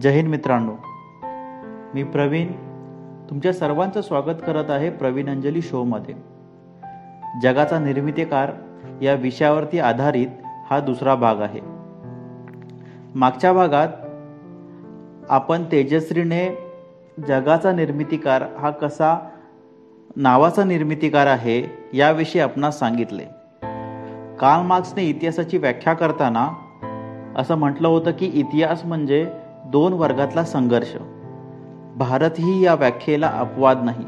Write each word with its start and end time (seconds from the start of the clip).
जय 0.00 0.10
हिंद 0.10 0.28
मित्रांनो. 0.28 0.72
मी 1.94 2.02
प्रवीण 2.02 2.52
तुमच्या 3.30 3.52
सर्वांचं 3.52 4.00
स्वागत 4.00 4.40
करत 4.46 4.70
आहे 4.70 4.90
प्रवीण 4.90 5.28
अंजली 5.28 5.62
शोमध्ये 5.62 6.14
जगाचा 7.42 7.78
निर्मितीकार 7.78 8.50
या 9.02 9.14
विषयावरती 9.14 9.78
आधारित 9.78 10.26
हा 10.70 10.80
दुसरा 10.80 11.14
भाग 11.14 11.40
आहे. 11.40 11.60
मागच्या 13.14 13.52
भागात 13.52 13.88
आपण 15.28 15.62
तेजश्रीने 15.72 16.74
जगाचा 17.28 17.72
निर्मितीकार 17.72 18.42
हा 18.58 18.70
कसा 18.70 19.28
नावाचा 20.16 20.64
निर्मितीकार 20.64 21.26
आहे 21.26 21.88
याविषयी 21.92 22.42
आपणास 22.42 22.78
सांगितले. 22.78 23.24
कार्ल 24.40 24.66
मार्क्सने 24.66 25.04
इतिहासाची 25.04 25.58
व्याख्या 25.58 25.92
करताना 25.92 26.48
असं 27.36 27.54
म्हटलं 27.54 27.88
होतं 27.88 28.10
की 28.10 28.26
इतिहास 28.26 28.84
म्हणजे 28.84 29.30
दोन 29.74 29.92
वर्गातला 29.92 30.44
संघर्ष. 30.44 30.96
भारत 31.96 32.30
ही 32.30 32.64
या 32.64 32.74
व्याख्येला 32.74 33.26
अपवाद 33.26 33.82
नाही. 33.84 34.04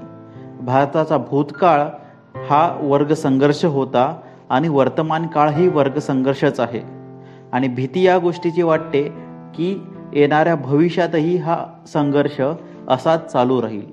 भारताचा 0.60 1.16
भूतकाळ 1.16 1.80
हा 2.48 2.78
वर्ग 2.82 3.12
संघर्ष 3.12 3.64
होता 3.64 4.20
आणि 4.50 4.68
वर्तमान 4.68 5.26
काळ 5.26 5.48
ही 5.48 5.68
वर्ग 5.68 5.98
संघर्षच 5.98 6.60
आहे. 6.60 6.80
आणि 7.52 7.68
भीती 7.68 8.02
या 8.02 8.18
गोष्टीची 8.18 8.62
वाटते 8.62 9.02
की 9.54 9.86
येणाऱ्या 10.12 10.54
भविष्यातही 10.54 11.36
हा 11.36 11.66
संघर्ष 11.86 12.40
असाच 12.88 13.32
चालू 13.32 13.62
राहील. 13.62 13.86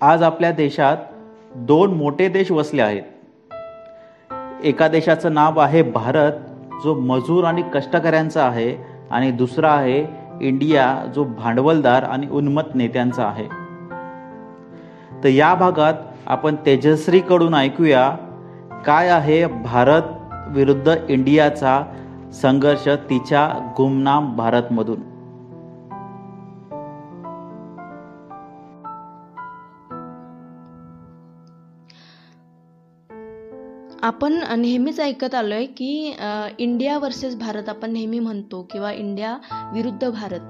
आज 0.00 0.22
आपल्या 0.22 0.52
देशात 0.52 0.96
दोन 1.54 1.94
मोठे 1.94 2.28
देश 2.28 2.50
वसले 2.50 2.82
आहेत. 2.82 3.02
एका 4.64 4.88
देशाचं 4.88 5.34
नाव 5.34 5.60
आहे 5.60 5.82
भारत 5.82 6.32
जो 6.84 6.94
मजूर 6.94 7.44
आणि 7.44 7.62
कष्टकऱ्यांचा 7.74 8.46
आहे 8.46 8.76
आणि 9.10 9.30
दुसरा 9.30 9.72
आहे 9.72 10.22
इंडिया 10.40 11.12
जो 11.14 11.24
भांडवलदार 11.24 12.02
आणि 12.02 12.28
उन्मत 12.28 12.74
नेत्यांचा 12.74 13.24
आहे. 13.24 13.46
तर 15.24 15.28
या 15.28 15.54
भागात 15.54 15.94
आपण 16.26 16.56
तेजश्रीकडून 16.66 17.54
ऐकूया 17.54 18.10
काय 18.86 19.08
आहे 19.08 19.46
भारत 19.46 20.02
विरुद्ध 20.48 20.94
इंडियाचा 21.08 21.82
संघर्ष 22.32 22.88
तिच्या 22.88 23.72
गुमनाम 23.76 24.36
भारतमधून? 24.36 25.11
आपण 34.02 34.32
नेहमीच 34.58 34.98
ऐकत 35.00 35.34
आलो 35.34 35.54
आहे 35.54 35.66
की 35.66 36.14
इंडिया 36.58 36.96
वर्सेस 36.98 37.34
भारत 37.38 37.68
आपण 37.68 37.92
नेहमी 37.92 38.18
म्हणतो 38.18 38.62
किंवा 38.72 38.90
इंडिया 38.92 39.36
विरुद्ध 39.74 40.08
भारत. 40.10 40.40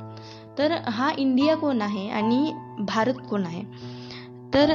तर 0.58 0.72
हा 0.86 1.10
इंडिया 1.18 1.56
कोण 1.56 1.82
आहे 1.82 2.08
आणि 2.10 2.52
भारत 2.88 3.20
कोण 3.30 3.44
आहे? 3.46 3.62
तर 4.54 4.70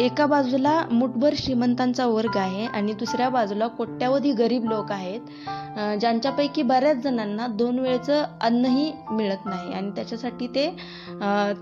एका 0.00 0.26
बाजूला 0.26 0.80
मुठभर 0.90 1.34
श्रीमंतांचा 1.36 2.06
वर्ग 2.06 2.36
आहे 2.36 2.64
आणि 2.66 2.92
दुसऱ्या 2.92 3.28
बाजूला 3.28 3.66
कोट्यावधी 3.66 4.32
गरीब 4.32 4.64
लोक 4.68 4.92
आहेत 4.92 5.98
ज्यांच्यापैकी 6.00 6.62
बऱ्याच 6.62 7.02
जणांना 7.02 7.46
दोन 7.46 7.78
वेळचं 7.78 8.24
अन्नही 8.40 8.90
मिळत 9.10 9.46
नाही 9.46 9.72
आणि 9.72 9.90
त्याच्यासाठी 9.90 10.46
ते 10.46 10.68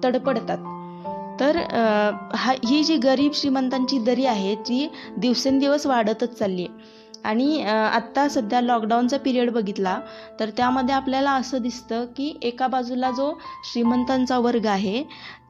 तडपडतात. 0.04 0.58
तर 1.40 1.56
हा 2.34 2.52
ही 2.64 2.82
जी 2.84 2.96
गरीब 2.96 3.32
श्रीमंतांची 3.32 3.98
दरी 3.98 4.26
आहे 4.26 4.54
ती 4.54 4.88
दिवसेंदिवस 5.16 5.86
वाढतच 5.86 6.38
चालली 6.38 6.66
आहे 6.66 7.04
आणि 7.24 7.62
आत्ता 7.62 8.28
सध्या 8.28 8.60
लॉकडाऊनचा 8.60 9.16
पिरियड 9.18 9.50
बघितला 9.50 9.98
तर 10.40 10.50
त्यामध्ये 10.50 10.94
आपल्याला 10.94 11.30
असं 11.30 11.62
दिसतं 11.62 12.04
की 12.06 12.32
एका 12.42 12.66
बाजूला 12.66 13.10
जो 13.10 13.32
श्रीमंतांचा 13.72 14.38
वर्ग 14.38 14.66
आहे 14.66 15.02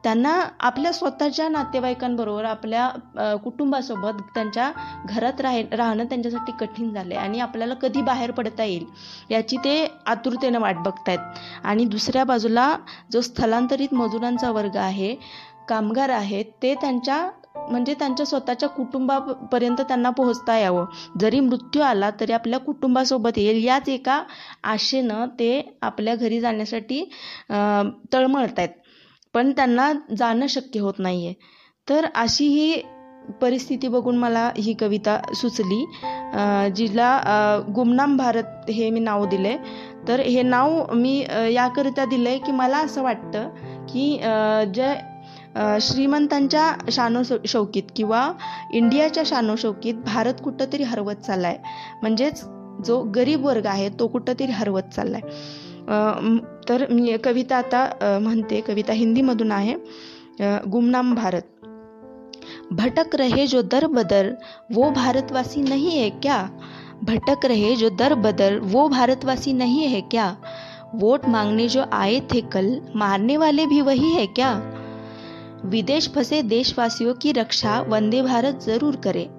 त्यांना 0.03 0.31
आपल्या 0.59 0.91
स्वतःच्या 0.93 1.47
नातेवाईकांबरोबर 1.49 2.43
आपल्या 2.43 3.35
कुटुंबासोबत 3.43 4.21
त्यांच्या 4.35 4.71
घरात 5.05 5.41
राह 5.41 5.59
राहणं 5.71 6.05
त्यांच्यासाठी 6.05 6.51
कठीण 6.59 6.91
झालं 6.93 7.15
आहे 7.15 7.27
आणि 7.27 7.39
आपल्याला 7.39 7.73
कधी 7.73 8.01
बाहेर 8.01 8.31
पडता 8.31 8.63
येईल 8.63 8.85
याची 9.29 9.57
ते 9.57 9.75
आतुरतेनं 10.05 10.59
वाट 10.59 10.77
बघतायत. 10.77 11.19
आणि 11.63 11.85
दुसऱ्या 11.85 12.23
बाजूला 12.23 12.75
जो 13.11 13.21
स्थलांतरित 13.21 13.93
मजुरांचा 13.93 14.51
वर्ग 14.51 14.77
आहे 14.77 15.15
कामगार 15.67 16.09
आहेत 16.09 16.45
ते 16.63 16.73
त्यांच्या 16.81 17.27
म्हणजे 17.69 17.93
त्यांच्या 17.99 18.25
स्वतःच्या 18.25 18.67
कुटुंबापर्यंत 18.69 19.81
त्यांना 19.81 20.09
पोहोचता 20.09 20.57
यावं. 20.57 20.85
जरी 21.19 21.39
मृत्यू 21.39 21.81
आला 21.81 22.09
तरी 22.19 22.33
आपल्या 22.33 22.59
कुटुंबासोबत 22.59 23.37
येईल. 23.37 23.63
याच 23.65 23.89
एका 23.89 24.21
आशेनं 24.63 25.25
ते 25.39 25.77
आपल्या 25.81 26.15
घरी 26.15 26.39
जाण्यासाठी 26.39 27.03
तळमळत 28.13 28.59
आहेत 28.59 28.69
पण 29.33 29.51
त्यांना 29.51 29.91
जाणं 30.17 30.47
शक्य 30.49 30.79
होत 30.79 30.99
नाही 30.99 31.25
आहे 31.25 31.33
तर 31.87 32.05
अशी 32.15 32.47
ही 32.47 32.81
परिस्थिती 33.41 33.87
बघून 33.87 34.17
मला 34.17 34.49
ही 34.57 34.73
कविता 34.73 35.17
सुचली. 35.35 35.83
जिला 36.75 37.63
गुमनाम 37.75 38.15
भारत 38.17 38.69
हे 38.71 38.89
मी 38.89 38.99
नाव 38.99 39.25
दिले 39.25 39.55
तर 40.07 40.19
हे 40.19 40.41
नाव 40.43 40.93
मी 40.93 41.19
याकरिता 41.51 42.05
दिलं 42.05 42.29
आहे 42.29 42.37
की 42.37 42.51
मला 42.51 42.77
असं 42.77 43.03
वाटतं 43.03 43.49
की 43.89 44.09
जे 44.75 44.93
श्रीमंतांच्या 45.81 46.73
शानो 46.91 47.21
शौकीत 47.47 47.83
किंवा 47.95 48.31
इंडियाच्या 48.73 49.23
शानोशौकीत 49.25 49.93
भारत 50.05 50.33
कुठंतरी 50.43 50.83
हरवत 50.83 51.25
चालला 51.27 51.47
आहे 51.47 51.57
म्हणजेच 52.01 52.43
जो 52.85 53.01
गरीब 53.15 53.45
वर्ग 53.45 53.65
आहे 53.65 53.89
तो 53.89 54.07
कुठंतरी 54.07 54.51
हरवत 54.51 54.93
चालला 54.95 55.17
आहे 55.17 56.37
तर 56.69 56.85
मी 56.89 57.15
कविता 57.23 57.57
आता 57.57 58.19
म्हणते. 58.21 58.59
कविता 58.61 58.93
हिंदीमधून 58.93 59.51
आहे. 59.51 59.75
गुमनाम 60.71 61.13
भारत. 61.15 61.41
भटक 62.71 63.15
रहे 63.15 63.45
जो 63.47 63.61
दर 63.61 63.85
बदर 63.87 64.31
वो 64.75 64.89
भारतवासी 64.91 65.61
नहीं 65.61 65.89
है 65.91 66.09
क्या? 66.21 66.45
भटक 67.01 67.45
रहे 67.45 67.75
जो 67.75 67.89
दर 67.89 68.13
बदर 68.13 68.57
वो 68.63 68.87
भारतवासी 68.87 69.51
नहीं 69.53 69.87
है 69.89 70.01
क्या? 70.11 70.33
वोट 70.93 71.25
मांगने 71.27 71.67
जो 71.67 71.81
आए 71.91 72.19
थे 72.31 72.41
कल 72.53 72.73
मारने 72.95 73.37
वाले 73.37 73.65
भी 73.65 73.81
वही 73.81 74.09
है 74.11 74.25
क्या? 74.25 74.53
विदेश 75.65 76.09
फंसे 76.09 76.43
देशवासियों 76.43 77.13
की 77.13 77.31
रक्षा 77.31 77.81
वंदे 77.81 78.21
भारत 78.21 78.59
ज़रूर 78.61 78.95
करे। 78.95 79.29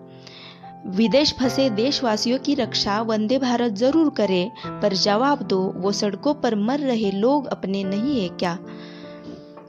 विदेश 0.87 1.33
फंसे 1.33 1.71
देशवासियों 1.71 2.39
की 2.39 2.55
रक्षा 2.55 3.01
वंदे 3.01 3.39
भारत 3.39 3.73
ज़रूर 3.73 4.11
करे, 4.11 4.51
पर 4.67 4.93
जवाब 4.93 5.43
दो, 5.43 5.73
वो 5.77 5.93
सड़कों 5.93 6.35
पर 6.35 6.55
मर 6.55 6.79
रहे 6.79 7.11
लोग 7.11 7.47
अपने 7.47 7.85
नहीं 7.85 8.23
है 8.23 8.29
क्या? 8.29 8.59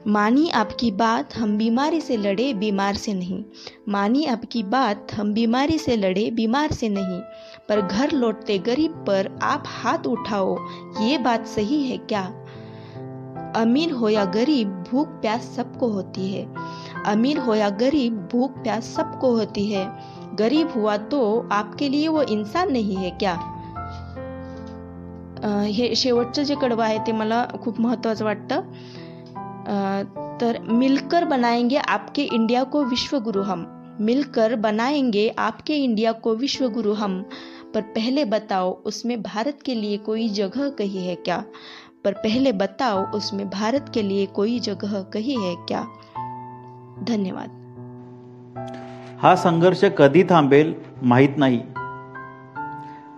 मानी 0.06 0.48
आपकी 0.48 0.90
बात, 0.90 1.34
हम 1.36 1.58
बीमारी 1.58 2.00
से 2.00 2.16
लड़े, 2.16 2.54
बीमार 2.54 2.94
से 2.94 3.14
नहीं। 3.14 3.44
मानी 3.88 4.24
आपकी 4.24 4.62
बात, 4.62 5.06
हम 5.12 5.32
बीमारी 5.34 5.78
से 5.78 5.96
लड़े, 5.96 6.30
बीमार 6.30 6.72
से 6.72 6.88
नहीं। 6.88 7.20
पर 7.68 7.80
घर 7.80 8.12
लौटते 8.12 8.58
गरीब 8.58 8.90
पर 8.90 9.38
आप 9.42 9.64
हाथ 9.66 10.06
उठाओ, 10.06 10.58
ये 11.00 11.18
बात 11.18 11.46
सही 11.46 11.82
है 11.82 11.96
क्या? 11.96 12.39
अमीर 13.56 13.92
हो 13.92 14.08
या 14.08 14.24
गरीब, 14.24 14.68
भूख 14.90 15.08
प्यास 15.08 15.44
सबको 15.56 15.88
होती 15.88 16.32
है। 16.32 16.46
अमीर 17.06 17.38
हो 17.38 17.54
या 17.54 17.68
गरीब, 17.70 18.28
भूख 18.32 18.62
प्यास 18.62 18.84
सबको 18.84 19.30
होती 19.36 19.66
है। 19.72 19.86
गरीब 20.34 20.70
हुआ 20.70 20.96
तो 20.96 21.48
आपके 21.52 21.88
लिए 21.88 22.08
वो 22.08 22.22
इंसान 22.22 22.72
नहीं 22.72 22.96
है 22.96 23.10
क्या? 23.10 23.34
हे, 25.64 25.94
शेवटचं 25.94 26.42
जे 26.42 26.54
कडवं 26.54 26.84
आहे 26.84 26.98
ते 26.98 27.12
मला 27.12 27.44
खूप 27.62 27.80
महत्त्वाचं 27.80 28.24
वाटतं. 28.24 28.60
तर 30.40 30.58
मिलकर 30.62 31.24
बनाएँगे 31.24 31.76
आपके 31.76 32.22
इंडिया 32.24 32.62
को 32.64 32.84
विश्व 32.84 33.18
गुरु 33.20 33.42
हम 33.42 33.66
मिलकर 34.00 34.54
बनाएँगे 34.56 35.28
आपके 35.38 35.76
इंडिया 35.76 36.12
को 36.12 36.34
विश्व 36.34 36.68
गुरु 36.68 36.92
हम 36.92 37.22
पर 37.74 37.80
पहले 37.80 38.24
बताओ, 38.24 38.72
उसमें 38.84 39.22
भारत 39.22 39.58
के 39.64 39.74
लिए 39.74 39.96
कोई 39.96 40.28
जगह 40.28 40.68
कही 40.68 41.06
है 41.06 41.14
क्या? 41.14 41.44
पर 42.04 42.12
पहले 42.12 42.52
बताओ 42.52 43.04
उसमें 43.14 43.48
भारत 43.48 43.80
के 43.94 44.08
लिए 44.08 44.26
कोई 44.26 44.58
जगह 44.58 45.02
कही 45.02 45.36
है 45.36 45.54
क्या? 45.54 45.82
धन्यवाद। 47.08 47.48
हा 49.22 49.36
संघर्ष 49.36 49.84
कधी 49.84 50.22
थांबेल 50.22 50.74
माहीत 51.02 51.28
नाही 51.36 51.62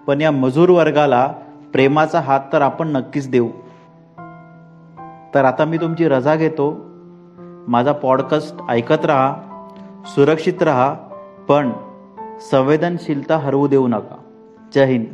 पण 0.07 0.21
या 0.21 0.31
मजूर 0.31 0.71
वर्गाला 0.71 1.27
प्रेमाचा 1.73 2.21
हात 2.21 2.41
तर 2.53 2.63
आपण 2.63 2.89
नक्कीच 2.89 3.31
देऊ. 3.31 3.49
तर 5.35 5.45
आता 5.45 5.65
मी 5.65 5.77
तुमची 5.77 6.09
रजा 6.09 6.37
घेतो. 6.37 6.81
माझा 7.69 7.93
पॉडकास्ट 7.93 8.71
ऐकत 8.71 9.05
राहा 9.05 9.37
सुरक्षित 10.05 10.63
राहा 10.63 10.95
पण 11.49 11.73
संवेदनशीलता 12.41 13.39
हरवू 13.39 13.69
देऊ 13.69 13.87
नका. 13.87 14.17
जय 14.75 14.85
हिंद. 14.87 15.07